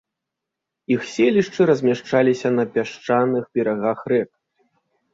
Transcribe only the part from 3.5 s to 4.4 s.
берагах рэк.